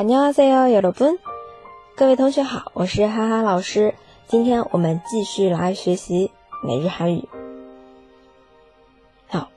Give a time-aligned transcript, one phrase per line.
[0.00, 1.18] 안녕하세요여러 분，
[1.96, 3.94] 各位同学好，我是哈哈老师。
[4.26, 6.30] 今天我们继续来学习
[6.62, 7.26] 每日韩语。
[9.28, 9.48] 好，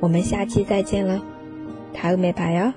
[0.00, 1.22] 我们下期再见了，
[1.94, 2.72] 다음에봐요